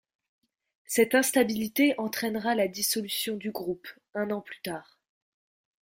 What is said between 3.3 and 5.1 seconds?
du groupe un an plus tard.